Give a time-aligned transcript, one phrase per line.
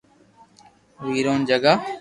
[1.09, 1.73] ویرون جگا